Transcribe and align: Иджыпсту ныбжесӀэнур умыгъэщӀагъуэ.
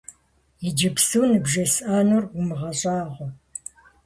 Иджыпсту 0.67 1.21
ныбжесӀэнур 1.29 2.23
умыгъэщӀагъуэ. 2.37 3.27